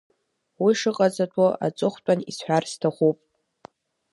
Уи 0.63 0.73
шыҟаҵатәу 0.79 1.49
аҵыхәтәан 1.65 2.19
исҳәарц 2.29 2.69
сҭахуп. 2.73 3.17